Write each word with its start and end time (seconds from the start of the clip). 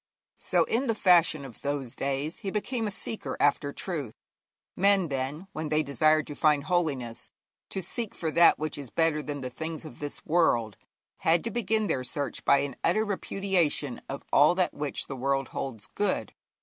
So 0.39 0.63
in 0.63 0.87
the 0.87 0.95
fashion 0.95 1.45
of 1.45 1.61
those 1.61 1.93
days 1.93 2.39
he 2.39 2.49
became 2.49 2.87
a 2.87 2.89
seeker 2.89 3.37
after 3.39 3.71
truth. 3.71 4.15
Men, 4.75 5.09
then, 5.09 5.45
when 5.51 5.69
they 5.69 5.83
desired 5.83 6.25
to 6.25 6.35
find 6.35 6.63
holiness, 6.63 7.29
to 7.69 7.83
seek 7.83 8.15
for 8.15 8.31
that 8.31 8.57
which 8.57 8.79
is 8.79 8.89
better 8.89 9.21
than 9.21 9.41
the 9.41 9.51
things 9.51 9.85
of 9.85 9.99
this 9.99 10.25
world, 10.25 10.75
had 11.17 11.43
to 11.43 11.51
begin 11.51 11.85
their 11.85 12.03
search 12.03 12.43
by 12.43 12.61
an 12.61 12.77
utter 12.83 13.05
repudiation 13.05 14.01
of 14.09 14.23
all 14.33 14.55
that 14.55 14.73
which 14.73 15.05
the 15.05 15.15
world 15.15 15.49
holds 15.49 15.85
good. 15.85 16.33